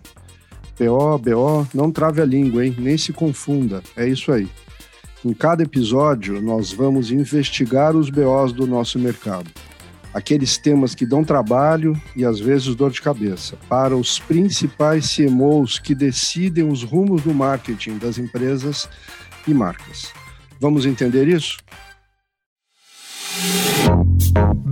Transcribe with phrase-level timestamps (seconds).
[0.77, 2.77] PO, BO, não trave a língua, hein?
[2.79, 3.83] Nem se confunda.
[3.97, 4.49] É isso aí.
[5.25, 9.51] Em cada episódio, nós vamos investigar os BOs do nosso mercado.
[10.15, 15.79] Aqueles temas que dão trabalho e às vezes dor de cabeça, para os principais CMOs
[15.81, 18.89] que decidem os rumos do marketing das empresas
[19.47, 20.13] e marcas.
[20.61, 21.59] Vamos entender isso?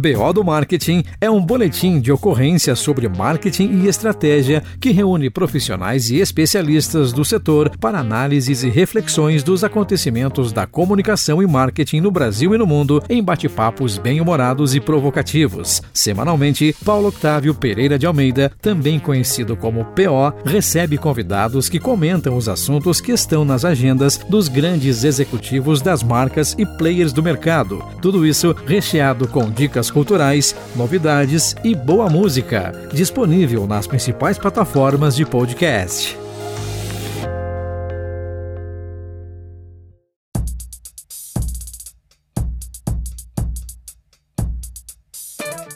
[0.07, 6.11] BO do Marketing é um boletim de ocorrência sobre marketing e estratégia que reúne profissionais
[6.11, 12.13] e especialistas do setor para análises e reflexões dos acontecimentos da comunicação e marketing no
[12.13, 15.83] Brasil e no mundo em bate-papos bem-humorados e provocativos.
[15.93, 22.49] Semanalmente, Paulo Octávio Pereira de Almeida, também conhecido como PO, recebe convidados que comentam os
[22.49, 27.83] assuntos que estão nas agendas dos grandes executivos das marcas e players do mercado.
[28.01, 35.25] Tudo isso recheado com dicas culturais, novidades e boa música, disponível nas principais plataformas de
[35.25, 36.17] podcast.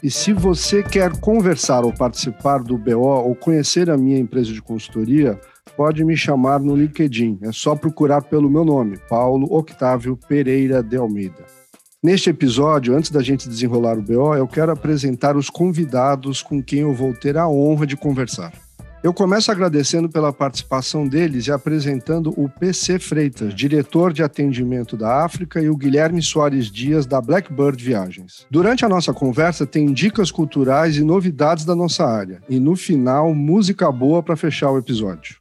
[0.02, 4.62] E se você quer conversar ou participar do BO ou conhecer a minha empresa de
[4.62, 5.38] consultoria,
[5.76, 7.38] pode me chamar no LinkedIn.
[7.42, 11.59] É só procurar pelo meu nome, Paulo Octávio Pereira de Almeida.
[12.02, 16.78] Neste episódio, antes da gente desenrolar o BO, eu quero apresentar os convidados com quem
[16.78, 18.54] eu vou ter a honra de conversar.
[19.02, 25.22] Eu começo agradecendo pela participação deles e apresentando o PC Freitas, diretor de atendimento da
[25.22, 28.46] África, e o Guilherme Soares Dias, da Blackbird Viagens.
[28.50, 32.40] Durante a nossa conversa, tem dicas culturais e novidades da nossa área.
[32.48, 35.36] E no final, música boa para fechar o episódio.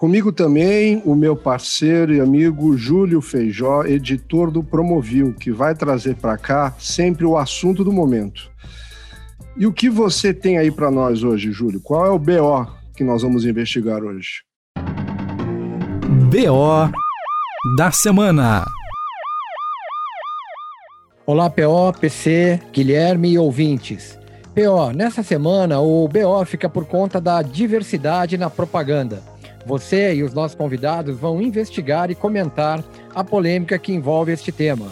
[0.00, 6.16] Comigo também o meu parceiro e amigo Júlio Feijó, editor do Promovil, que vai trazer
[6.16, 8.50] para cá sempre o assunto do momento.
[9.58, 11.82] E o que você tem aí para nós hoje, Júlio?
[11.82, 12.66] Qual é o BO
[12.96, 14.42] que nós vamos investigar hoje?
[16.30, 16.90] BO
[17.76, 18.64] da semana.
[21.26, 24.18] Olá, PO, PC, Guilherme e ouvintes.
[24.54, 29.29] PO, nessa semana o BO fica por conta da diversidade na propaganda.
[29.66, 32.82] Você e os nossos convidados vão investigar e comentar
[33.14, 34.90] a polêmica que envolve este tema.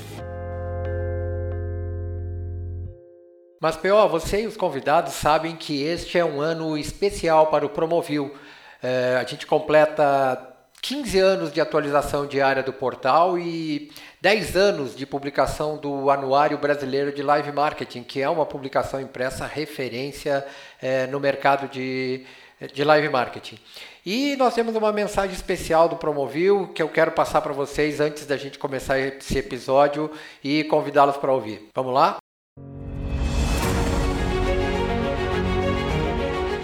[3.61, 7.69] Mas, P.O., você e os convidados sabem que este é um ano especial para o
[7.69, 8.33] Promovil.
[8.81, 13.91] É, a gente completa 15 anos de atualização diária do portal e
[14.21, 19.45] 10 anos de publicação do Anuário Brasileiro de Live Marketing, que é uma publicação impressa
[19.45, 20.47] referência
[20.81, 22.25] é, no mercado de,
[22.67, 23.59] de live marketing.
[24.05, 28.27] E nós temos uma mensagem especial do Promovil que eu quero passar para vocês antes
[28.27, 30.11] da gente começar esse episódio
[30.43, 31.69] e convidá-los para ouvir.
[31.75, 32.17] Vamos lá?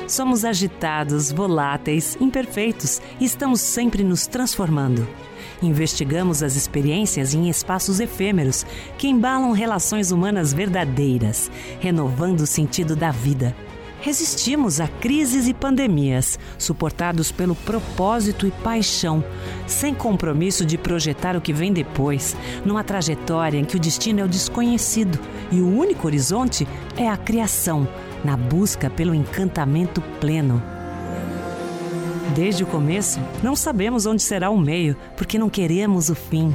[0.09, 5.06] Somos agitados, voláteis, imperfeitos e estamos sempre nos transformando.
[5.62, 8.65] Investigamos as experiências em espaços efêmeros
[8.99, 11.50] que embalam relações humanas verdadeiras,
[11.81, 13.55] renovando o sentido da vida
[14.04, 19.25] Resistimos a crises e pandemias, suportados pelo propósito e paixão,
[19.66, 24.25] sem compromisso de projetar o que vem depois, numa trajetória em que o destino é
[24.25, 25.19] o desconhecido
[25.50, 27.88] e o único horizonte é a criação,
[28.22, 30.62] na busca pelo encantamento pleno.
[32.34, 36.53] Desde o começo, não sabemos onde será o meio, porque não queremos o fim.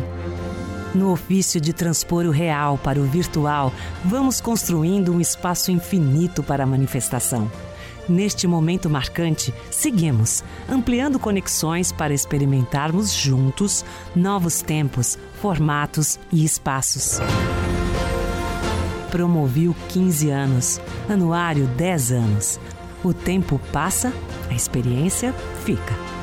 [0.93, 3.71] No ofício de transpor o real para o virtual,
[4.03, 7.49] vamos construindo um espaço infinito para a manifestação.
[8.07, 13.85] Neste momento marcante, seguimos, ampliando conexões para experimentarmos juntos
[14.15, 17.19] novos tempos, formatos e espaços.
[19.11, 22.59] Promoviu 15 anos, anuário 10 anos.
[23.03, 24.11] O tempo passa,
[24.49, 25.33] a experiência
[25.63, 26.18] fica.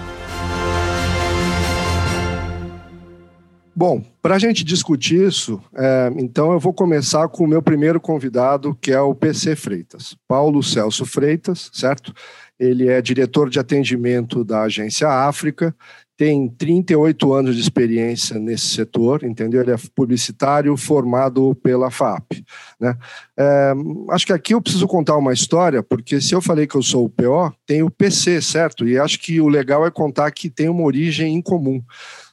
[3.78, 8.00] Bom, para a gente discutir isso, é, então eu vou começar com o meu primeiro
[8.00, 12.10] convidado, que é o PC Freitas, Paulo Celso Freitas, certo?
[12.58, 15.76] Ele é diretor de atendimento da Agência África,
[16.16, 19.60] tem 38 anos de experiência nesse setor, entendeu?
[19.60, 22.42] Ele é publicitário formado pela FAP.
[22.80, 22.96] Né?
[23.38, 23.74] É,
[24.10, 27.04] acho que aqui eu preciso contar uma história, porque se eu falei que eu sou
[27.04, 28.88] o PO, tem o PC, certo?
[28.88, 31.82] E acho que o legal é contar que tem uma origem em comum.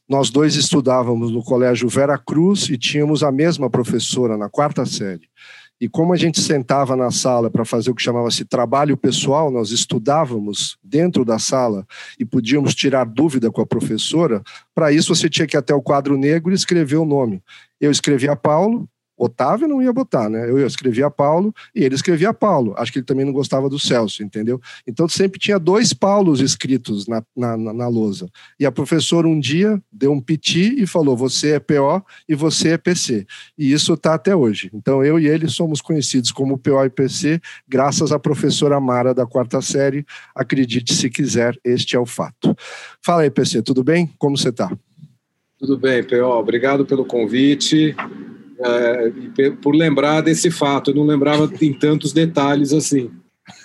[0.08, 5.30] Nós dois estudávamos no Colégio Vera Cruz e tínhamos a mesma professora na quarta série.
[5.80, 9.72] E como a gente sentava na sala para fazer o que chamava-se trabalho pessoal, nós
[9.72, 11.86] estudávamos dentro da sala
[12.20, 14.42] e podíamos tirar dúvida com a professora.
[14.74, 17.42] Para isso, você tinha que ir até o quadro negro e escrever o nome.
[17.82, 18.88] Eu escrevia Paulo,
[19.18, 20.50] Otávio não ia botar, né?
[20.50, 22.74] Eu escrevia Paulo e ele escrevia Paulo.
[22.78, 24.60] Acho que ele também não gostava do Celso, entendeu?
[24.88, 28.28] Então sempre tinha dois Paulos escritos na, na, na, na lousa.
[28.60, 32.70] E a professora um dia deu um piti e falou: você é PO e você
[32.70, 33.26] é PC.
[33.58, 34.70] E isso está até hoje.
[34.74, 39.26] Então eu e ele somos conhecidos como PO e PC, graças à professora Mara da
[39.26, 40.06] quarta série.
[40.36, 42.56] Acredite se quiser, este é o fato.
[43.02, 44.10] Fala aí, PC, tudo bem?
[44.18, 44.72] Como você está?
[45.60, 46.26] Tudo bem, PO.
[46.26, 47.96] Obrigado pelo convite
[48.64, 50.92] é, por lembrar desse fato.
[50.92, 53.10] Eu não lembrava em tantos detalhes assim.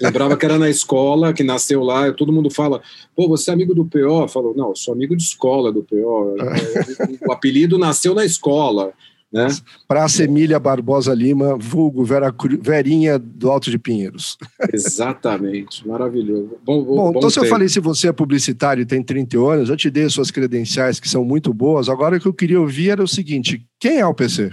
[0.01, 2.83] Lembrava que era na escola, que nasceu lá, todo mundo fala,
[3.15, 4.27] pô, você é amigo do PO?
[4.29, 6.35] Falou, não, sou amigo de escola do PO.
[7.27, 8.93] o apelido nasceu na escola.
[9.31, 9.47] Né?
[9.87, 14.39] Praça Emília Barbosa Lima, vulgo Vera, Verinha do Alto de Pinheiros.
[14.73, 16.57] Exatamente, maravilhoso.
[16.65, 19.69] Bom, bom, bom então se eu falei se você é publicitário e tem 30 anos,
[19.69, 22.89] eu te dei suas credenciais que são muito boas, agora o que eu queria ouvir
[22.89, 24.51] era o seguinte, quem é o PC?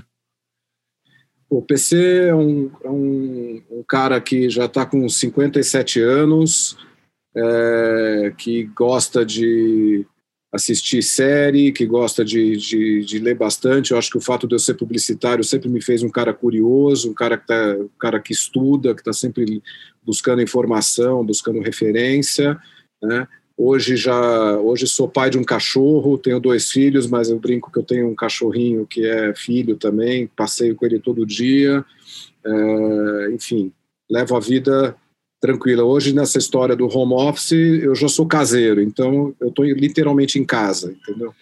[1.50, 6.78] O PC é um, é um, um cara que já está com 57 anos,
[7.36, 10.06] é, que gosta de
[10.52, 13.92] assistir série, que gosta de, de, de, ler bastante.
[13.92, 17.12] Eu acho que o fato de eu ser publicitário sempre me fez um cara curioso,
[17.12, 19.62] um cara que, tá, um cara que estuda, que está sempre
[20.04, 22.58] buscando informação, buscando referência.
[23.04, 23.28] Né?
[23.58, 27.80] Hoje já, hoje sou pai de um cachorro, tenho dois filhos, mas eu brinco que
[27.80, 31.84] eu tenho um cachorrinho que é filho também, passeio com ele todo dia,
[32.46, 33.72] é, enfim,
[34.12, 34.96] levo a vida
[35.40, 35.84] tranquila.
[35.84, 40.44] Hoje nessa história do home office, eu já sou caseiro, então eu estou literalmente em
[40.44, 41.34] casa, entendeu?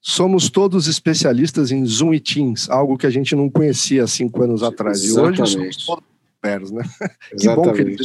[0.00, 4.40] Somos todos especialistas em Zoom e Teams, algo que a gente não conhecia há cinco
[4.44, 5.02] anos atrás.
[5.02, 5.38] Exatamente.
[5.38, 6.82] E hoje somos todos né?
[7.36, 7.96] que bom que.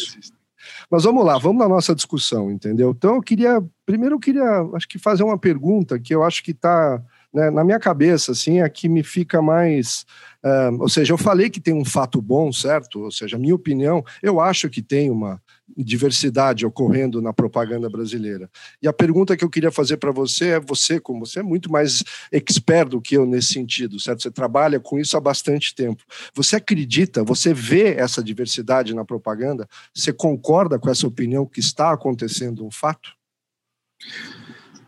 [0.90, 2.92] Mas vamos lá, vamos na nossa discussão, entendeu?
[2.92, 6.52] Então eu queria, primeiro eu queria, acho que fazer uma pergunta que eu acho que
[6.52, 7.02] está
[7.34, 10.06] né, na minha cabeça, assim, é que me fica mais.
[10.44, 13.00] Uh, ou seja, eu falei que tem um fato bom, certo?
[13.02, 15.42] Ou seja, minha opinião, eu acho que tem uma
[15.78, 18.50] diversidade ocorrendo na propaganda brasileira.
[18.82, 21.72] E a pergunta que eu queria fazer para você é: você, como você é muito
[21.72, 24.22] mais expert do que eu nesse sentido, certo?
[24.22, 26.04] Você trabalha com isso há bastante tempo.
[26.34, 29.68] Você acredita, você vê essa diversidade na propaganda?
[29.94, 33.12] Você concorda com essa opinião que está acontecendo um fato?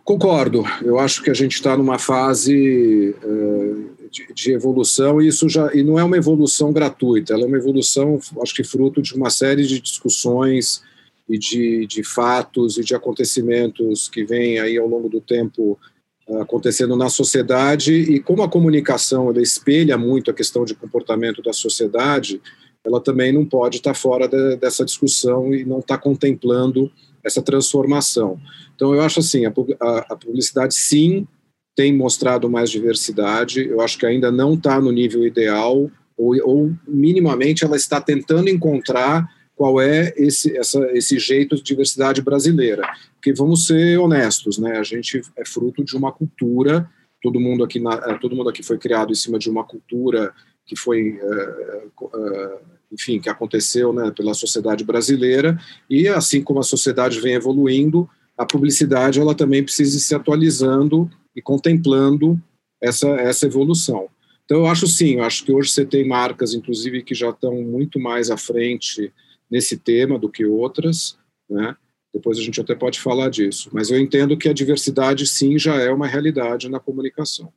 [0.04, 0.64] Concordo.
[0.82, 5.74] Eu acho que a gente está numa fase uh, de, de, evolução e isso já
[5.74, 7.34] e não é uma evolução gratuita.
[7.34, 10.84] Ela é uma evolução, acho que fruto de uma série de discussões
[11.28, 15.80] e de, de fatos e de acontecimentos que vêm aí ao longo do tempo
[16.28, 21.42] uh, acontecendo na sociedade e como a comunicação ela espelha muito a questão de comportamento
[21.42, 22.40] da sociedade,
[22.84, 26.92] ela também não pode estar fora de, dessa discussão e não estar tá contemplando
[27.24, 28.40] essa transformação.
[28.76, 31.26] Então, eu acho assim, a, a, a publicidade, sim,
[31.76, 36.74] tem mostrado mais diversidade, eu acho que ainda não está no nível ideal, ou, ou,
[36.88, 42.88] minimamente ela está tentando encontrar qual é esse, essa, esse jeito de diversidade brasileira.
[43.16, 44.78] Porque vamos ser honestos, né?
[44.78, 46.90] A gente é fruto de uma cultura,
[47.22, 50.34] todo mundo aqui, na, eh, todo mundo aqui foi criado em cima de uma cultura
[50.66, 52.60] que foi uh, uh,
[52.92, 55.60] enfim, que aconteceu né, pela sociedade brasileira,
[55.90, 58.08] e assim como a sociedade vem evoluindo,
[58.38, 62.42] a publicidade ela também precisa ir se atualizando e contemplando
[62.82, 64.10] essa, essa evolução.
[64.46, 67.62] Então, eu acho sim, eu acho que hoje você tem marcas, inclusive, que já estão
[67.62, 69.12] muito mais à frente
[69.50, 71.18] nesse tema do que outras,
[71.50, 71.76] né?
[72.14, 73.70] Depois a gente até pode falar disso.
[73.74, 77.52] Mas eu entendo que a diversidade, sim, já é uma realidade na comunicação.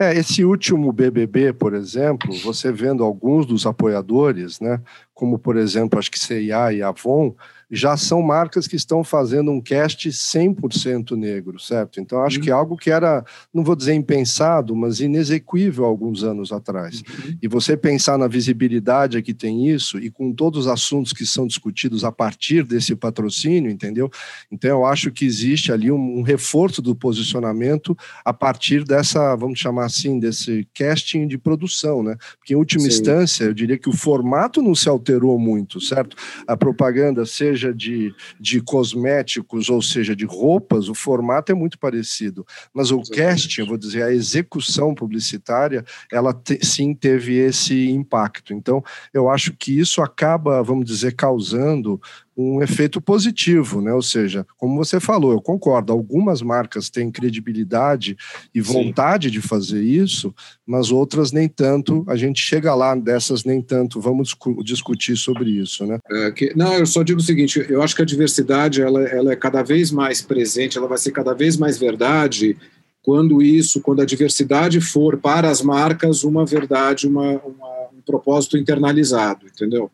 [0.00, 4.80] É, esse último BBB, por exemplo, você vendo alguns dos apoiadores, né,
[5.12, 7.36] como por exemplo, acho que CIA e Avon,
[7.70, 12.00] já são marcas que estão fazendo um cast 100% negro, certo?
[12.00, 12.42] Então, acho uhum.
[12.42, 13.24] que é algo que era,
[13.54, 17.00] não vou dizer impensado, mas inexequível alguns anos atrás.
[17.00, 17.38] Uhum.
[17.40, 21.46] E você pensar na visibilidade que tem isso e com todos os assuntos que são
[21.46, 24.10] discutidos a partir desse patrocínio, entendeu?
[24.50, 29.60] Então, eu acho que existe ali um, um reforço do posicionamento a partir dessa, vamos
[29.60, 32.16] chamar assim, desse casting de produção, né?
[32.38, 32.88] Porque, em última Sim.
[32.88, 36.16] instância, eu diria que o formato não se alterou muito, certo?
[36.46, 41.78] A propaganda, seja seja de, de cosméticos ou seja de roupas, o formato é muito
[41.78, 42.46] parecido.
[42.72, 48.54] Mas o casting, eu vou dizer, a execução publicitária, ela te, sim teve esse impacto.
[48.54, 52.00] Então, eu acho que isso acaba, vamos dizer, causando
[52.40, 53.92] um efeito positivo, né?
[53.92, 58.16] Ou seja, como você falou, eu concordo, algumas marcas têm credibilidade
[58.54, 59.32] e vontade Sim.
[59.32, 60.34] de fazer isso,
[60.66, 62.04] mas outras nem tanto.
[62.08, 64.00] A gente chega lá dessas nem tanto.
[64.00, 65.98] Vamos discu discutir sobre isso, né?
[66.10, 69.32] É, que, não, eu só digo o seguinte: eu acho que a diversidade ela, ela
[69.32, 72.56] é cada vez mais presente, ela vai ser cada vez mais verdade
[73.02, 78.58] quando isso, quando a diversidade for para as marcas uma verdade, uma, uma, um propósito
[78.58, 79.90] internalizado, entendeu?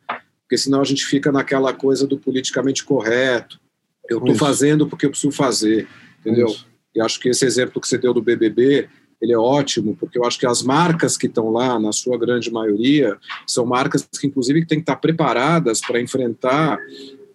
[0.46, 3.60] Porque senão a gente fica naquela coisa do politicamente correto.
[4.08, 5.88] Eu estou fazendo porque eu preciso fazer,
[6.20, 6.46] entendeu?
[6.46, 6.66] Isso.
[6.94, 8.88] E acho que esse exemplo que você deu do BBB,
[9.20, 12.50] ele é ótimo, porque eu acho que as marcas que estão lá, na sua grande
[12.50, 16.78] maioria, são marcas que, inclusive, têm que estar preparadas para enfrentar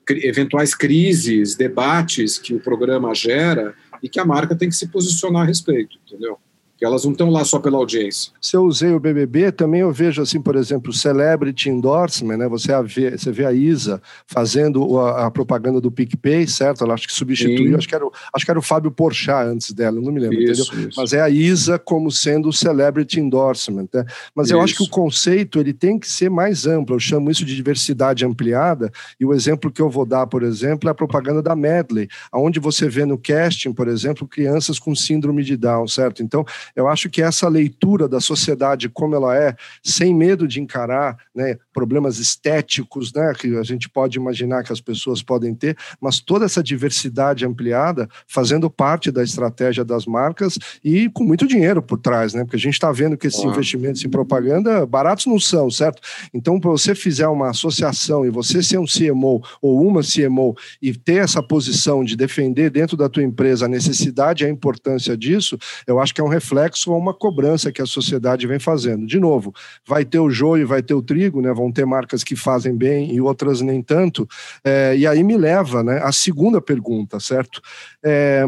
[0.10, 5.44] eventuais crises, debates que o programa gera e que a marca tem que se posicionar
[5.44, 6.40] a respeito, entendeu?
[6.86, 8.32] Elas não estão lá só pela audiência.
[8.42, 12.48] Se eu usei o BBB, também eu vejo, assim, por exemplo, Celebrity Endorsement, né?
[12.48, 16.84] Você vê, você vê a Isa fazendo a, a, propaganda do PicPay, certo?
[16.84, 19.72] Ela acho que substituiu, acho que, era o, acho que era o Fábio Porchat antes
[19.74, 20.90] dela, não me lembro, isso, entendeu?
[20.90, 21.00] Isso.
[21.00, 24.06] Mas é a Isa como sendo o Celebrity Endorsement, né?
[24.34, 24.56] Mas isso.
[24.56, 27.56] eu acho que o conceito, ele tem que ser mais amplo, eu chamo isso de
[27.56, 31.56] diversidade ampliada, e o exemplo que eu vou dar, por exemplo, é a propaganda da
[31.56, 36.24] Medley, onde você vê no casting, por exemplo, crianças com síndrome de Down, certo?
[36.24, 36.44] Então,
[36.76, 41.58] eu acho que essa leitura da sociedade como ela é, sem medo de encarar né,
[41.74, 46.46] problemas estéticos, né, que a gente pode imaginar que as pessoas podem ter, mas toda
[46.46, 52.34] essa diversidade ampliada fazendo parte da estratégia das marcas e com muito dinheiro por trás,
[52.34, 52.44] né?
[52.44, 53.48] Porque a gente está vendo que esses ah.
[53.48, 56.02] investimentos em propaganda baratos não são, certo?
[56.34, 60.94] Então, para você fizer uma associação e você ser um CMO ou uma CMO e
[60.94, 65.58] ter essa posição de defender dentro da tua empresa a necessidade e a importância disso,
[65.86, 69.06] eu acho que é um reflexo reflexo a uma cobrança que a sociedade vem fazendo.
[69.06, 69.54] De novo,
[69.88, 71.52] vai ter o joio, vai ter o trigo, né?
[71.54, 74.28] vão ter marcas que fazem bem e outras nem tanto.
[74.64, 77.62] É, e aí me leva né, à segunda pergunta, certo?
[78.04, 78.46] É,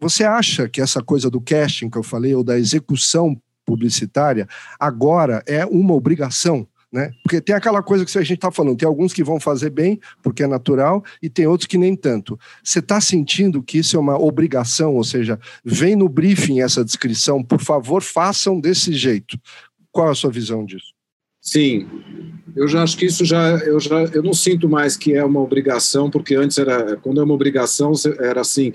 [0.00, 5.42] você acha que essa coisa do casting que eu falei, ou da execução publicitária, agora
[5.46, 6.66] é uma obrigação?
[6.90, 7.10] Né?
[7.22, 10.00] Porque tem aquela coisa que a gente está falando, tem alguns que vão fazer bem,
[10.22, 12.38] porque é natural, e tem outros que nem tanto.
[12.64, 17.44] Você está sentindo que isso é uma obrigação, ou seja, vem no briefing essa descrição,
[17.44, 19.38] por favor, façam desse jeito.
[19.92, 20.94] Qual é a sua visão disso?
[21.40, 21.86] Sim,
[22.56, 25.40] eu já acho que isso já eu já eu não sinto mais que é uma
[25.40, 28.72] obrigação, porque antes era quando é uma obrigação era assim,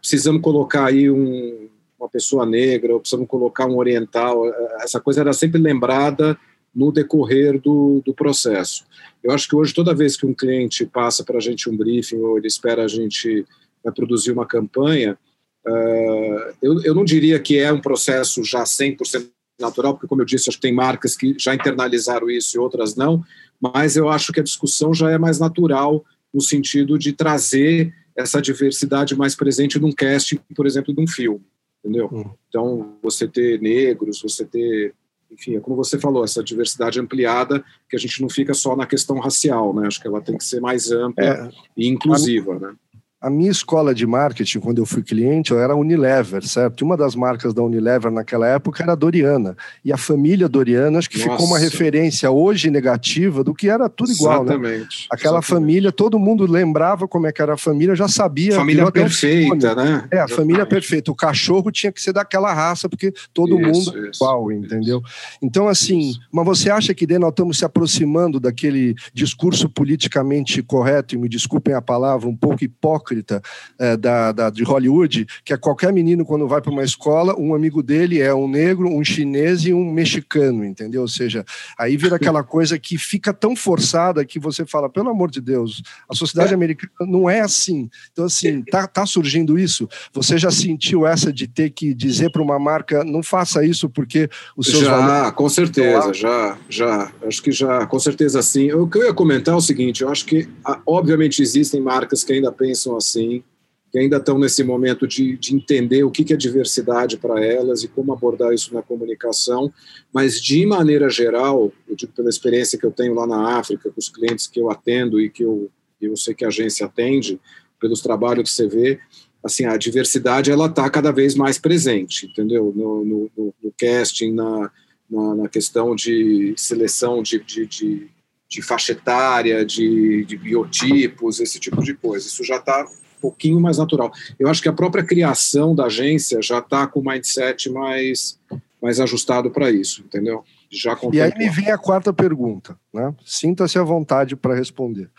[0.00, 4.44] precisamos colocar aí um, uma pessoa negra, ou precisamos colocar um oriental,
[4.80, 6.36] essa coisa era sempre lembrada
[6.74, 8.84] no decorrer do, do processo.
[9.22, 12.16] Eu acho que hoje, toda vez que um cliente passa para a gente um briefing
[12.16, 13.44] ou ele espera a gente
[13.84, 15.18] uh, produzir uma campanha,
[15.66, 19.28] uh, eu, eu não diria que é um processo já 100%
[19.60, 22.96] natural, porque, como eu disse, acho que tem marcas que já internalizaram isso e outras
[22.96, 23.22] não,
[23.60, 28.40] mas eu acho que a discussão já é mais natural no sentido de trazer essa
[28.40, 31.44] diversidade mais presente num casting, por exemplo, de um filme,
[31.84, 32.08] entendeu?
[32.10, 32.30] Hum.
[32.48, 34.94] Então, você ter negros, você ter
[35.30, 38.86] enfim, é como você falou, essa diversidade ampliada, que a gente não fica só na
[38.86, 39.86] questão racial, né?
[39.86, 42.74] Acho que ela tem que ser mais ampla é, e inclusiva, né?
[43.22, 46.80] A minha escola de marketing, quando eu fui cliente, eu era Unilever, certo?
[46.80, 49.54] E uma das marcas da Unilever naquela época era a Doriana.
[49.84, 51.32] E a família Doriana, acho que Nossa.
[51.32, 54.54] ficou uma referência hoje negativa do que era tudo igual, né?
[54.54, 55.06] exatamente, né?
[55.10, 55.66] Aquela exatamente.
[55.66, 58.54] família, todo mundo lembrava como é que era a família, já sabia.
[58.54, 60.08] Família perfeita, né?
[60.10, 61.10] É, a família perfeita.
[61.10, 65.02] O cachorro tinha que ser daquela raça, porque todo isso, mundo é igual, isso, entendeu?
[65.42, 66.20] Então, assim, isso.
[66.32, 71.74] mas você acha que nós estamos se aproximando daquele discurso politicamente correto, e me desculpem
[71.74, 73.42] a palavra, um pouco hipócrita, hipócrita
[73.78, 77.54] é, da, da, de Hollywood, que é qualquer menino, quando vai para uma escola, um
[77.54, 81.02] amigo dele é um negro, um chinês e um mexicano, entendeu?
[81.02, 81.44] Ou seja,
[81.78, 85.82] aí vira aquela coisa que fica tão forçada que você fala, pelo amor de Deus,
[86.08, 86.54] a sociedade é.
[86.54, 87.88] americana não é assim.
[88.12, 89.88] Então, assim, tá, tá surgindo isso?
[90.12, 94.28] Você já sentiu essa de ter que dizer para uma marca, não faça isso porque
[94.56, 95.32] os seus Já, valores...
[95.32, 97.12] com certeza, já, já.
[97.26, 98.72] Acho que já, com certeza sim.
[98.72, 100.48] O que eu ia comentar é o seguinte, eu acho que,
[100.86, 103.42] obviamente, existem marcas que ainda pensam assim,
[103.90, 107.88] que ainda estão nesse momento de, de entender o que, é diversidade para elas e
[107.88, 109.72] como abordar isso na comunicação,
[110.12, 113.98] mas de maneira geral, eu digo pela experiência que eu tenho lá na África, com
[113.98, 115.68] os clientes que eu atendo e que eu,
[116.00, 117.40] eu sei que a agência atende,
[117.80, 119.00] pelos trabalhos que você vê,
[119.42, 122.72] assim, a diversidade ela está cada vez mais presente, entendeu?
[122.76, 124.70] No, no, no, no casting, na,
[125.10, 128.10] na, na, questão de seleção de, de, de
[128.50, 132.26] de faixa etária, de, de biotipos, esse tipo de coisa.
[132.26, 134.10] Isso já está um pouquinho mais natural.
[134.38, 138.40] Eu acho que a própria criação da agência já está com o mindset mais,
[138.82, 140.42] mais ajustado para isso, entendeu?
[140.68, 143.14] Já e aí me vem a quarta pergunta, né?
[143.24, 145.10] Sinta-se à vontade para responder.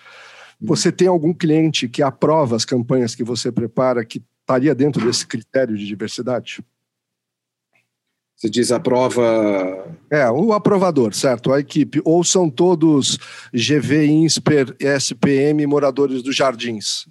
[0.60, 5.26] Você tem algum cliente que aprova as campanhas que você prepara que estaria dentro desse
[5.26, 6.64] critério de diversidade?
[8.42, 9.86] Você diz a prova.
[10.10, 11.54] É, o aprovador, certo?
[11.54, 12.02] A equipe.
[12.04, 13.20] Ou são todos
[13.54, 17.06] GV, INSPER, SPM, moradores dos jardins?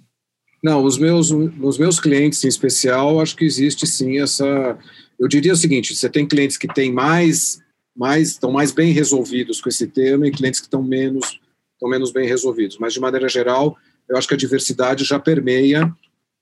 [0.61, 4.77] Não, os meus, os meus clientes em especial, acho que existe sim essa.
[5.17, 7.61] Eu diria o seguinte: você tem clientes que têm mais,
[7.95, 11.39] mais, estão mais bem resolvidos com esse tema e clientes que estão menos,
[11.75, 12.77] estão menos bem resolvidos.
[12.77, 13.77] Mas de maneira geral,
[14.09, 15.89] eu acho que a diversidade já permeia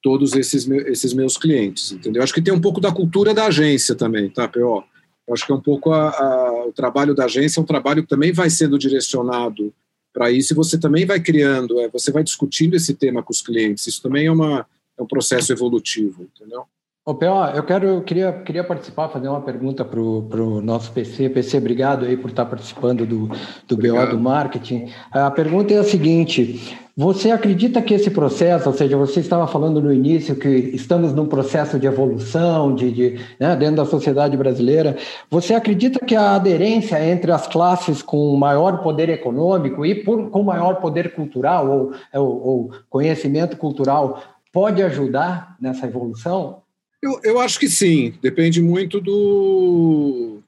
[0.02, 2.24] todos esses, esses meus clientes, entendeu?
[2.24, 4.84] Acho que tem um pouco da cultura da agência também, tá, P.O.?
[5.32, 8.10] Acho que é um pouco a, a, o trabalho da agência é um trabalho que
[8.10, 9.74] também vai sendo direcionado
[10.12, 13.42] para isso e você também vai criando, é, você vai discutindo esse tema com os
[13.42, 13.86] clientes.
[13.86, 14.66] Isso também é, uma,
[14.98, 16.66] é um processo evolutivo, entendeu?
[17.10, 21.28] Ô, P.O., eu quero, eu queria, queria participar, fazer uma pergunta para o nosso PC.
[21.30, 23.28] PC, obrigado aí por estar participando do,
[23.68, 24.92] do BO do marketing.
[25.12, 29.82] A pergunta é a seguinte: você acredita que esse processo, ou seja, você estava falando
[29.82, 34.96] no início que estamos num processo de evolução de, de né, dentro da sociedade brasileira,
[35.32, 40.44] você acredita que a aderência entre as classes com maior poder econômico e por, com
[40.44, 44.22] maior poder cultural ou, ou, ou conhecimento cultural
[44.54, 46.69] pode ajudar nessa evolução?
[47.02, 50.42] Eu, eu acho que sim, depende muito do,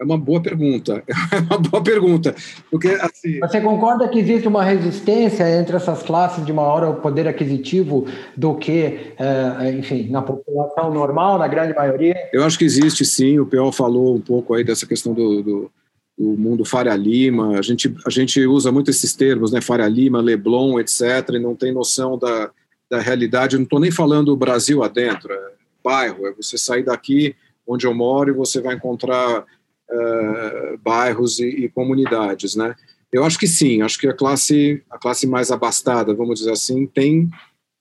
[0.00, 1.04] é uma boa pergunta.
[1.30, 2.34] É uma boa pergunta.
[2.70, 3.38] Porque, assim...
[3.38, 8.06] Você concorda que existe uma resistência entre essas classes de maior poder aquisitivo
[8.36, 12.16] do que, é, enfim, na população normal, na grande maioria?
[12.32, 13.38] Eu acho que existe sim.
[13.38, 15.70] O PO falou um pouco aí dessa questão do, do,
[16.18, 17.58] do mundo Faria Lima.
[17.58, 19.60] A gente, a gente usa muito esses termos, né?
[19.60, 22.50] Faria Lima, Leblon, etc., e não tem noção da,
[22.90, 23.54] da realidade.
[23.54, 26.26] Eu não estou nem falando Brasil adentro, é bairro.
[26.26, 27.34] É você sair daqui
[27.66, 32.74] onde eu moro e você vai encontrar uh, bairros e, e, comunidades, né?
[33.12, 36.86] Eu acho que sim, acho que a classe, a classe mais abastada, vamos dizer assim,
[36.86, 37.28] tem,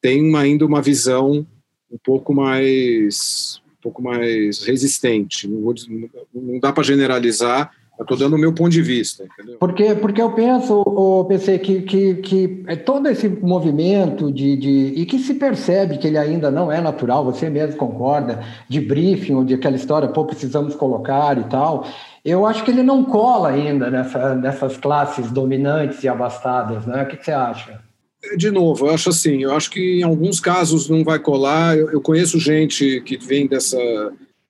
[0.01, 1.45] tem ainda uma visão
[1.91, 5.47] um pouco mais, um pouco mais resistente.
[5.47, 5.75] Não, vou,
[6.33, 9.27] não dá para generalizar, eu estou dando o meu ponto de vista?
[9.59, 14.93] Porque, porque eu penso, o PC, que, que, que é todo esse movimento de, de.
[14.95, 19.33] e que se percebe que ele ainda não é natural, você mesmo concorda, de briefing,
[19.33, 21.85] ou de aquela história, pô, precisamos colocar e tal.
[22.23, 27.03] Eu acho que ele não cola ainda nessa, nessas classes dominantes e abastadas, né?
[27.03, 27.81] O que, que você acha?
[28.37, 31.77] De novo, eu acho assim, eu acho que em alguns casos não vai colar.
[31.77, 33.77] Eu, eu conheço gente que vem dessa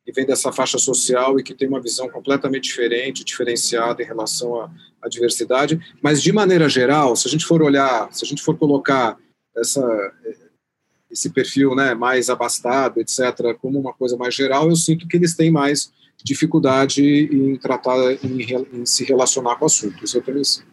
[0.06, 4.60] que vem dessa faixa social e que tem uma visão completamente diferente, diferenciada em relação
[4.60, 5.80] à, à, diversidade.
[6.02, 9.18] Mas, de maneira geral, se a gente for olhar, se a gente for colocar
[9.56, 10.14] essa,
[11.10, 15.36] esse perfil né, mais abastado, etc., como uma coisa mais geral, eu sinto que eles
[15.36, 15.92] têm mais
[16.24, 20.04] dificuldade em tratar, em, em se relacionar com o assunto.
[20.04, 20.70] Isso eu sinto.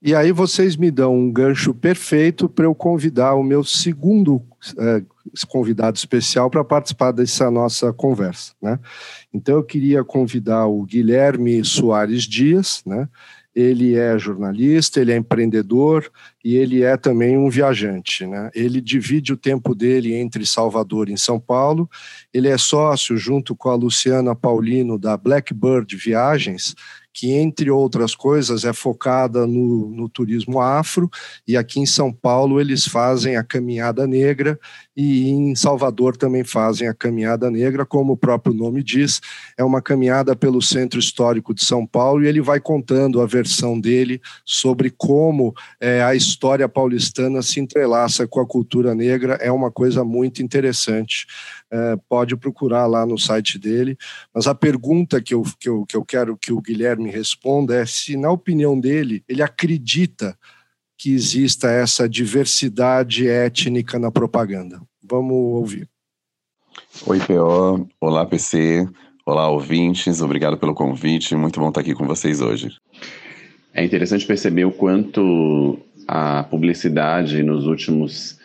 [0.00, 4.40] E aí vocês me dão um gancho perfeito para eu convidar o meu segundo
[4.78, 5.02] é,
[5.48, 8.52] convidado especial para participar dessa nossa conversa.
[8.62, 8.78] Né?
[9.34, 13.08] Então eu queria convidar o Guilherme Soares Dias, né?
[13.54, 16.10] Ele é jornalista, ele é empreendedor
[16.44, 18.26] e ele é também um viajante.
[18.26, 18.50] Né?
[18.54, 21.88] Ele divide o tempo dele entre Salvador e São Paulo.
[22.32, 26.74] Ele é sócio, junto com a Luciana Paulino, da Blackbird Viagens,
[27.12, 31.10] que, entre outras coisas, é focada no, no, turismo afro,
[31.46, 34.58] e aqui em São Paulo eles fazem a Caminhada Negra,
[34.96, 39.20] e em Salvador também fazem a Caminhada Negra, como o próprio nome diz,
[39.56, 43.78] é uma caminhada pelo Centro Histórico de São Paulo, e ele vai contando a versão
[43.80, 49.70] dele sobre como é, a história paulistana se entrelaça com a cultura negra, é uma
[49.70, 51.26] coisa muito interessante
[51.70, 53.96] é, pode procurar lá no site dele.
[54.34, 57.86] Mas a pergunta que eu, que, eu, que eu quero que o Guilherme responda é
[57.86, 60.36] se, na opinião dele, ele acredita
[60.96, 64.80] que exista essa diversidade étnica na propaganda.
[65.02, 65.88] Vamos ouvir.
[67.06, 67.88] Oi, PO.
[68.00, 68.88] Olá, PC.
[69.24, 70.20] Olá, ouvintes.
[70.20, 71.36] Obrigado pelo convite.
[71.36, 72.70] Muito bom estar aqui com vocês hoje.
[73.72, 78.37] É interessante perceber o quanto a publicidade nos últimos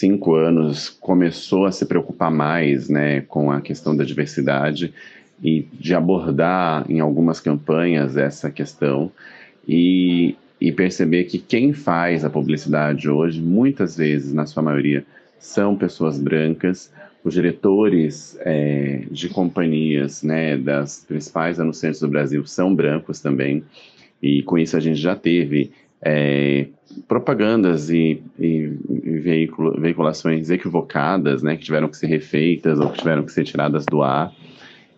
[0.00, 4.94] cinco anos começou a se preocupar mais né, com a questão da diversidade
[5.44, 9.12] e de abordar em algumas campanhas essa questão
[9.68, 15.04] e, e perceber que quem faz a publicidade hoje, muitas vezes, na sua maioria,
[15.38, 16.90] são pessoas brancas.
[17.22, 23.62] Os diretores é, de companhias né, das principais anunciantes do Brasil são brancos também,
[24.22, 25.70] e com isso a gente já teve
[26.02, 26.66] é,
[27.06, 29.18] propagandas e, e, e
[29.78, 34.02] veiculações equivocadas, né, que tiveram que ser refeitas ou que tiveram que ser tiradas do
[34.02, 34.32] ar.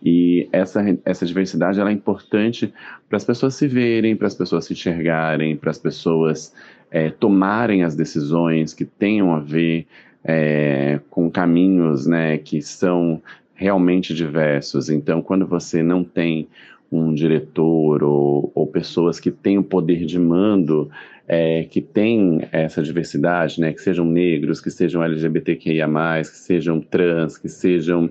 [0.05, 2.73] E essa, essa diversidade ela é importante
[3.07, 6.53] para as pessoas se verem, para as pessoas se enxergarem, para as pessoas
[6.91, 9.87] é, tomarem as decisões que tenham a ver
[10.23, 13.21] é, com caminhos né, que são
[13.53, 14.89] realmente diversos.
[14.89, 16.49] Então, quando você não tem
[16.97, 20.89] um diretor ou, ou pessoas que têm o poder de mando,
[21.27, 25.87] é, que têm essa diversidade, né, que sejam negros, que sejam LGBTQIA+,
[26.21, 28.09] que sejam trans, que sejam,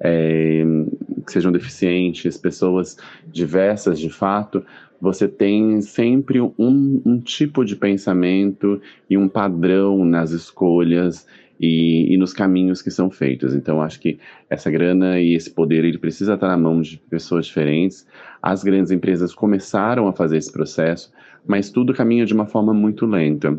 [0.00, 0.62] é,
[1.24, 4.64] que sejam deficientes, pessoas diversas de fato,
[5.00, 11.26] você tem sempre um, um tipo de pensamento e um padrão nas escolhas
[11.60, 13.54] e, e, nos caminhos que são feitos.
[13.54, 14.18] Então, acho que
[14.48, 18.06] essa grana e esse poder ele precisa estar na mão de pessoas diferentes.
[18.42, 21.12] As grandes empresas começaram a fazer esse processo,
[21.46, 23.56] mas tudo caminha de uma forma muito lenta.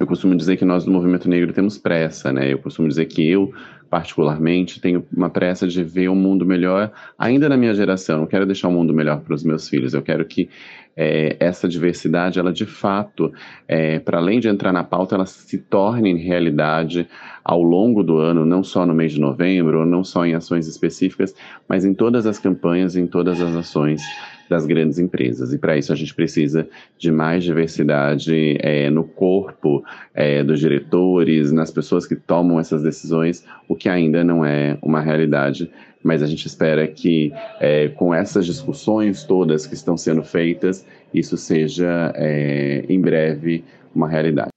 [0.00, 2.52] Eu costumo dizer que nós do movimento negro temos pressa, né?
[2.52, 3.52] Eu costumo dizer que eu,
[3.88, 8.16] particularmente, tenho uma pressa de ver um mundo melhor ainda na minha geração.
[8.16, 9.94] Eu não quero deixar o um mundo melhor para os meus filhos.
[9.94, 10.50] Eu quero que
[10.96, 13.32] é, essa diversidade, ela de fato,
[13.68, 17.06] é, para além de entrar na pauta, ela se torne realidade
[17.44, 21.32] ao longo do ano, não só no mês de novembro, não só em ações específicas,
[21.68, 24.02] mas em todas as campanhas, em todas as ações
[24.48, 25.52] das grandes empresas.
[25.52, 31.52] E para isso a gente precisa de mais diversidade é, no corpo é, dos diretores,
[31.52, 35.70] nas pessoas que tomam essas decisões, o que ainda não é uma realidade
[36.02, 41.36] mas a gente espera que é, com essas discussões todas que estão sendo feitas, isso
[41.36, 44.55] seja é, em breve uma realidade.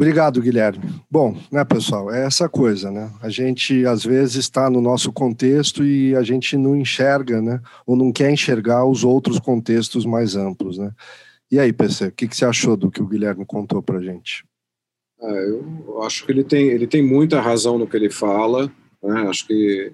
[0.00, 0.82] Obrigado, Guilherme.
[1.10, 3.12] Bom, né, pessoal, é essa coisa, né?
[3.20, 7.60] A gente às vezes está no nosso contexto e a gente não enxerga, né?
[7.86, 10.90] Ou não quer enxergar os outros contextos mais amplos, né?
[11.52, 14.42] E aí, PC, o que, que você achou do que o Guilherme contou para gente?
[15.20, 18.72] É, eu acho que ele tem, ele tem muita razão no que ele fala.
[19.02, 19.28] Né?
[19.28, 19.92] Acho que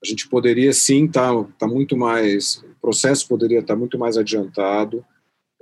[0.00, 3.98] a gente poderia sim estar tá, tá muito mais, o processo poderia estar tá muito
[3.98, 5.04] mais adiantado.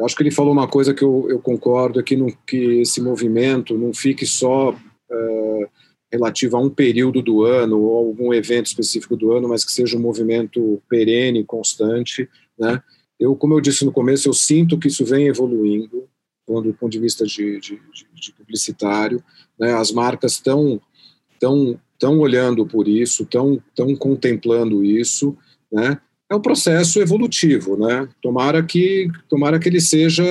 [0.04, 3.00] Acho que ele falou uma coisa que eu, eu concordo, é que, não, que esse
[3.00, 4.74] movimento não fique só
[5.10, 5.68] é,
[6.12, 9.96] relativo a um período do ano ou algum evento específico do ano, mas que seja
[9.96, 12.82] um movimento perene, constante, né?
[13.18, 16.08] Eu, como eu disse no começo, eu sinto que isso vem evoluindo,
[16.48, 17.80] do ponto de vista de, de,
[18.14, 19.22] de publicitário,
[19.58, 19.72] né?
[19.74, 20.80] As marcas estão
[21.32, 25.36] estão estão olhando por isso, estão estão contemplando isso,
[25.70, 26.00] né?
[26.30, 28.08] É um processo evolutivo, né?
[28.22, 30.24] Tomara que tomara que ele seja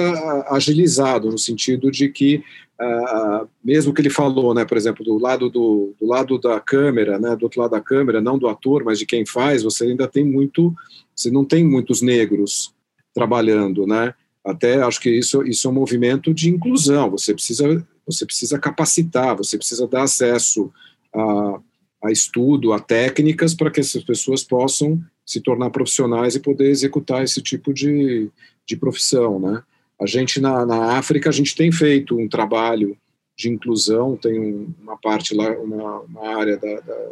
[0.49, 2.41] agilizado no sentido de que
[2.79, 4.63] uh, mesmo que ele falou, né?
[4.63, 7.35] Por exemplo, do lado do, do lado da câmera, né?
[7.35, 10.23] Do outro lado da câmera, não do ator, mas de quem faz, você ainda tem
[10.23, 10.73] muito,
[11.13, 12.73] você não tem muitos negros
[13.13, 14.13] trabalhando, né?
[14.41, 17.12] Até acho que isso isso é um movimento de inclusão.
[17.12, 20.71] Você precisa você precisa capacitar, você precisa dar acesso
[21.13, 21.59] a,
[22.05, 27.24] a estudo, a técnicas para que essas pessoas possam se tornar profissionais e poder executar
[27.24, 28.32] esse tipo de,
[28.65, 29.62] de profissão, né?
[30.02, 32.98] A gente na, na África a gente tem feito um trabalho
[33.38, 37.12] de inclusão, tem um, uma parte lá, uma, uma área da, da,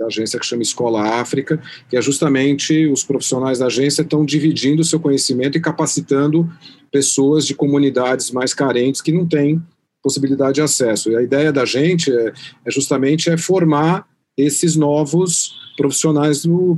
[0.00, 4.82] da, agência que chama Escola África, que é justamente os profissionais da agência estão dividindo
[4.82, 6.50] seu conhecimento e capacitando
[6.90, 9.62] pessoas de comunidades mais carentes que não têm
[10.02, 11.08] possibilidade de acesso.
[11.12, 12.32] E a ideia da gente é,
[12.64, 16.76] é justamente é formar esses novos profissionais no,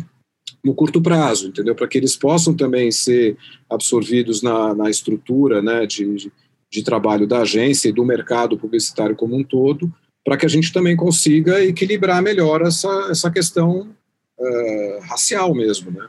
[0.65, 1.75] no curto prazo, entendeu?
[1.75, 3.37] Para que eles possam também ser
[3.69, 6.31] absorvidos na, na estrutura né, de,
[6.71, 9.93] de trabalho da agência e do mercado publicitário como um todo,
[10.25, 13.91] para que a gente também consiga equilibrar melhor essa, essa questão
[14.39, 16.09] uh, racial mesmo, né?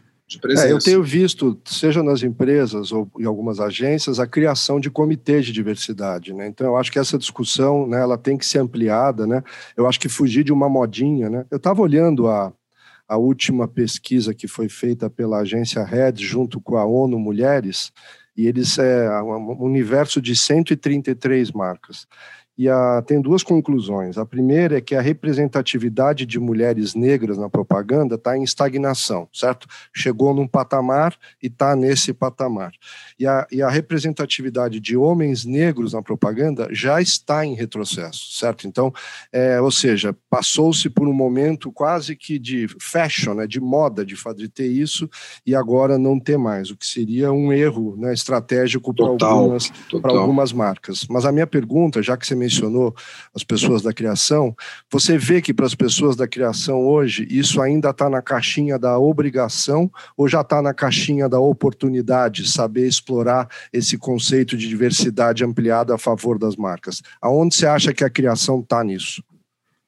[0.57, 5.45] É, eu tenho visto, seja nas empresas ou em algumas agências, a criação de comitês
[5.45, 6.33] de diversidade.
[6.33, 6.47] Né?
[6.47, 9.27] Então, eu acho que essa discussão né, ela tem que ser ampliada.
[9.27, 9.43] Né?
[9.77, 11.29] Eu acho que fugir de uma modinha.
[11.29, 11.45] Né?
[11.51, 12.51] Eu estava olhando a,
[13.07, 17.91] a última pesquisa que foi feita pela agência Red junto com a ONU Mulheres,
[18.35, 22.07] e eles é um universo de 133 marcas.
[22.57, 24.17] E a, tem duas conclusões.
[24.17, 29.67] A primeira é que a representatividade de mulheres negras na propaganda está em estagnação, certo?
[29.93, 32.71] Chegou num patamar e está nesse patamar.
[33.19, 38.67] E a, e a representatividade de homens negros na propaganda já está em retrocesso, certo?
[38.67, 38.93] Então,
[39.33, 44.15] é, ou seja, passou-se por um momento quase que de fashion, né, de moda de,
[44.37, 45.09] de ter isso
[45.45, 49.71] e agora não ter mais, o que seria um erro né, estratégico para algumas,
[50.03, 51.05] algumas marcas.
[51.09, 52.95] Mas a minha pergunta, já que você mencionou
[53.33, 54.55] as pessoas da criação,
[54.91, 58.97] você vê que para as pessoas da criação hoje isso ainda está na caixinha da
[58.97, 65.93] obrigação ou já está na caixinha da oportunidade, saber explorar esse conceito de diversidade ampliada
[65.95, 67.01] a favor das marcas?
[67.21, 69.23] Aonde você acha que a criação está nisso?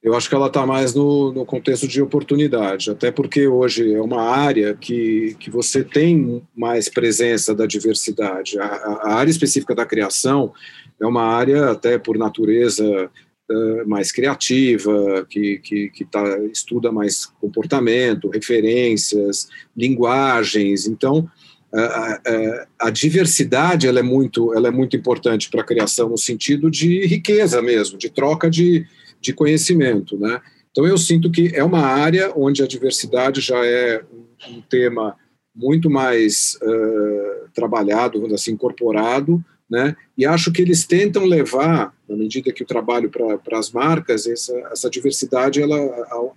[0.07, 4.01] eu acho que ela está mais no, no, contexto de oportunidade, até porque hoje é
[4.01, 8.57] uma área que, que você tem mais presença da diversidade.
[8.57, 10.53] A, a área específica da criação
[11.01, 13.09] é uma área, até por natureza,
[13.49, 20.87] uh, mais criativa, que, que, que tá, estuda mais comportamento, referências, linguagens.
[20.87, 21.29] Então,
[21.73, 26.17] a, a, a, diversidade ela é muito ela é muito importante para a criação no
[26.17, 28.85] sentido de riqueza mesmo de troca de,
[29.19, 30.39] de conhecimento né
[30.71, 35.17] então eu sinto que é uma área onde a diversidade já é um, um tema
[35.53, 39.95] muito mais uh, trabalhado assim incorporado né?
[40.17, 44.53] E acho que eles tentam levar, na medida que o trabalho para as marcas, essa,
[44.71, 45.77] essa diversidade, ela,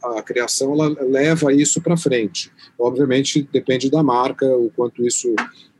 [0.02, 2.50] a, a criação, ela leva isso para frente.
[2.78, 5.32] Obviamente, depende da marca, o quanto isso,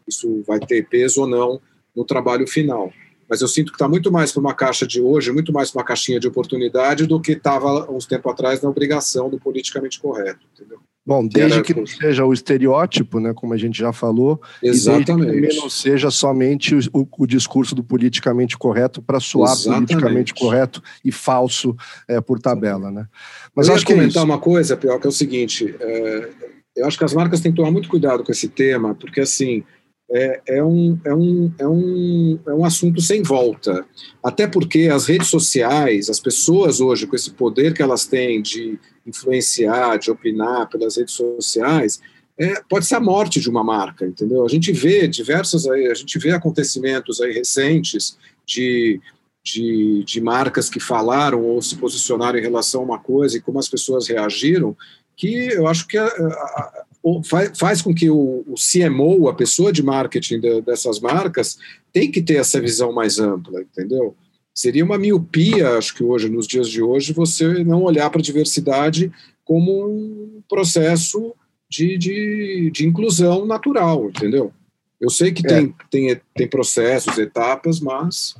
[0.07, 1.61] isso vai ter peso ou não
[1.95, 2.93] no trabalho final.
[3.29, 5.81] Mas eu sinto que está muito mais para uma caixa de hoje, muito mais para
[5.81, 10.41] uma caixinha de oportunidade do que estava uns tempo atrás na obrigação do politicamente correto,
[10.53, 10.81] entendeu?
[11.05, 15.29] Bom, desde que não seja o estereótipo, né, como a gente já falou, Exatamente.
[15.29, 19.95] e desde que não seja somente o, o discurso do politicamente correto para soar Exatamente.
[19.95, 21.75] politicamente correto e falso
[22.07, 23.07] é, por tabela, né?
[23.55, 26.29] Mas eu acho que comentar é uma coisa, pior que é o seguinte, é,
[26.77, 29.65] eu acho que as marcas têm que tomar muito cuidado com esse tema, porque assim
[30.13, 33.87] é, é, um, é, um, é, um, é um assunto sem volta.
[34.23, 38.79] Até porque as redes sociais, as pessoas hoje, com esse poder que elas têm de
[39.07, 42.01] influenciar, de opinar pelas redes sociais,
[42.37, 44.45] é, pode ser a morte de uma marca, entendeu?
[44.45, 49.01] A gente vê diversas aí, a gente vê acontecimentos aí recentes de,
[49.45, 53.59] de, de marcas que falaram ou se posicionaram em relação a uma coisa e como
[53.59, 54.77] as pessoas reagiram,
[55.17, 56.85] que eu acho que a, a,
[57.25, 61.59] faz, faz com que o, o CMO, a pessoa de marketing de, dessas marcas,
[61.93, 64.15] tem que ter essa visão mais ampla, entendeu?
[64.55, 68.25] Seria uma miopia, acho que hoje, nos dias de hoje, você não olhar para a
[68.25, 69.11] diversidade
[69.45, 71.35] como um processo
[71.69, 74.53] de, de, de inclusão natural, entendeu?
[75.01, 75.49] Eu sei que é.
[75.49, 78.35] tem, tem, tem processos, etapas, mas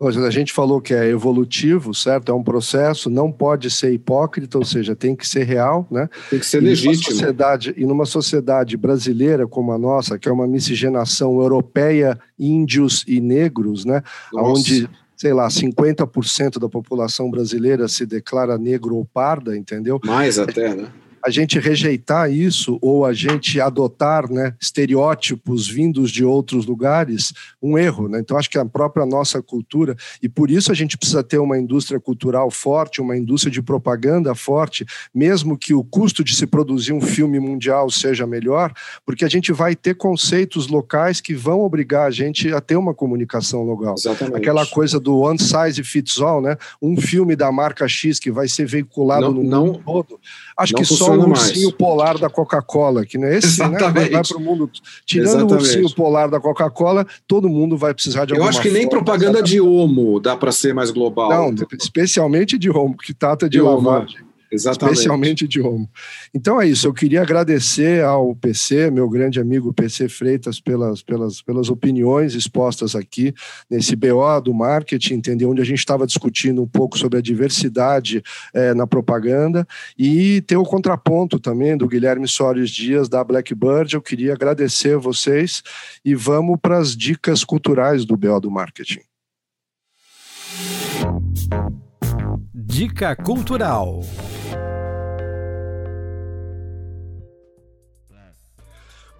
[0.00, 2.30] a gente falou que é evolutivo, certo?
[2.30, 6.08] É um processo, não pode ser hipócrita, ou seja, tem que ser real, né?
[6.30, 6.92] Tem que ser e legítimo.
[6.92, 13.04] Numa sociedade, e numa sociedade brasileira como a nossa, que é uma miscigenação europeia, índios
[13.08, 14.02] e negros, né?
[14.32, 14.60] Nossa.
[14.60, 19.98] Onde sei lá, 50% da população brasileira se declara negro ou parda, entendeu?
[20.04, 20.86] Mais até, né?
[21.24, 27.78] A gente rejeitar isso ou a gente adotar né, estereótipos vindos de outros lugares, um
[27.78, 28.08] erro.
[28.08, 28.20] Né?
[28.20, 31.58] Então, acho que a própria nossa cultura, e por isso a gente precisa ter uma
[31.58, 36.92] indústria cultural forte, uma indústria de propaganda forte, mesmo que o custo de se produzir
[36.92, 38.72] um filme mundial seja melhor,
[39.04, 42.94] porque a gente vai ter conceitos locais que vão obrigar a gente a ter uma
[42.94, 43.94] comunicação local.
[43.96, 44.36] Exatamente.
[44.36, 46.56] Aquela coisa do one size fits all, né?
[46.80, 50.20] um filme da marca X que vai ser veiculado não, no não, mundo todo.
[50.58, 53.78] Acho que só o ursinho polar da Coca-Cola, que não é esse, né?
[53.78, 54.68] Vai, para o mundo.
[55.06, 55.52] Tirando Exatamente.
[55.52, 59.40] o ursinho polar da Coca-Cola, todo mundo vai precisar de Eu acho que nem propaganda
[59.40, 61.30] de homo dá para ser mais global.
[61.30, 64.27] Não, especialmente de homo, que trata de, de lavagem.
[64.50, 64.94] Exatamente.
[64.94, 65.88] especialmente idioma.
[66.34, 71.42] Então é isso, eu queria agradecer ao PC, meu grande amigo PC Freitas, pelas, pelas,
[71.42, 73.34] pelas opiniões expostas aqui
[73.70, 78.22] nesse BO do marketing, entender onde a gente estava discutindo um pouco sobre a diversidade
[78.54, 79.66] é, na propaganda
[79.98, 83.94] e ter o contraponto também do Guilherme Soares Dias, da Blackbird.
[83.94, 85.62] Eu queria agradecer a vocês
[86.04, 89.00] e vamos para as dicas culturais do BO do marketing.
[92.54, 94.02] Dica Cultural.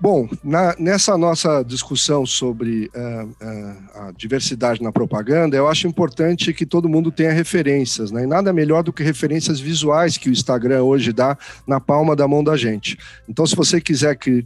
[0.01, 6.55] Bom, na, nessa nossa discussão sobre uh, uh, a diversidade na propaganda, eu acho importante
[6.55, 8.23] que todo mundo tenha referências, né?
[8.23, 12.29] E nada melhor do que referências visuais que o Instagram hoje dá na palma da
[12.29, 12.97] mão da gente.
[13.29, 14.45] Então, se você quiser que,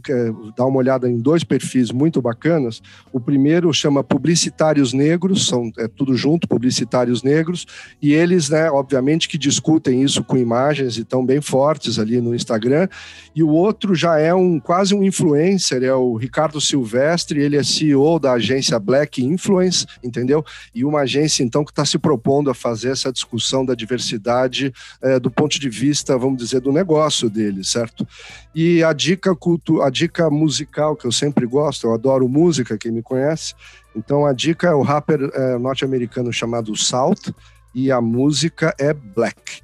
[0.57, 5.87] dar uma olhada em dois perfis muito bacanas, o primeiro chama Publicitários Negros, são é
[5.87, 7.67] tudo junto, Publicitários Negros,
[8.01, 12.33] e eles, né, obviamente, que discutem isso com imagens e estão bem fortes ali no
[12.33, 12.87] Instagram.
[13.35, 17.57] E o outro já é um quase um influencer influencer é o Ricardo Silvestre, ele
[17.57, 20.43] é CEO da agência Black Influence, entendeu?
[20.73, 25.19] E uma agência, então, que está se propondo a fazer essa discussão da diversidade é,
[25.19, 28.07] do ponto de vista, vamos dizer, do negócio dele, certo?
[28.53, 32.91] E a dica, cultu a dica musical que eu sempre gosto, eu adoro música, quem
[32.91, 33.53] me conhece,
[33.95, 37.29] então a dica é o rapper é, norte-americano chamado Salt,
[37.75, 39.63] e a música é Black.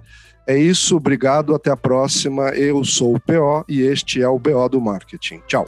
[0.49, 2.49] É isso, obrigado, até a próxima.
[2.49, 5.43] Eu sou o PO e este é o BO do Marketing.
[5.45, 5.67] Tchau.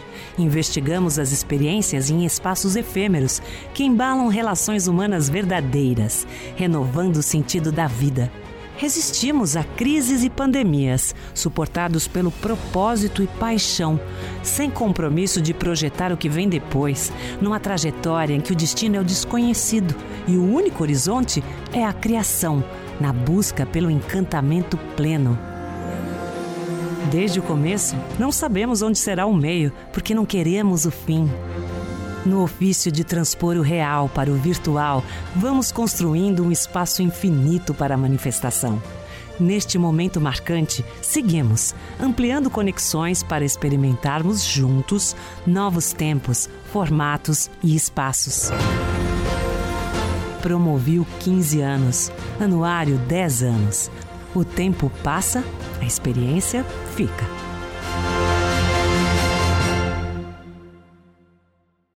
[0.37, 3.41] Investigamos as experiências em espaços efêmeros
[3.73, 8.31] que embalam relações humanas verdadeiras, renovando o sentido da vida.
[8.77, 13.99] Resistimos a crises e pandemias, suportados pelo propósito e paixão,
[14.41, 18.99] sem compromisso de projetar o que vem depois, numa trajetória em que o destino é
[18.99, 19.95] o desconhecido
[20.27, 22.63] e o único horizonte é a criação
[22.99, 25.50] na busca pelo encantamento pleno.
[27.09, 31.29] Desde o começo, não sabemos onde será o meio, porque não queremos o fim.
[32.25, 35.03] No ofício de transpor o real para o virtual,
[35.35, 38.81] vamos construindo um espaço infinito para a manifestação.
[39.39, 45.15] Neste momento marcante, seguimos, ampliando conexões para experimentarmos juntos
[45.47, 48.51] novos tempos, formatos e espaços.
[50.43, 53.91] Promoviu 15 anos, anuário 10 anos.
[54.35, 55.43] O tempo passa,
[55.81, 56.63] a experiência
[56.95, 57.40] fica.